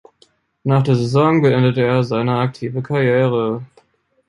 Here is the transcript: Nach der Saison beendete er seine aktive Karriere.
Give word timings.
Nach 0.63 0.81
der 0.81 0.95
Saison 0.95 1.43
beendete 1.43 1.81
er 1.83 2.03
seine 2.03 2.39
aktive 2.39 2.81
Karriere. 2.81 3.63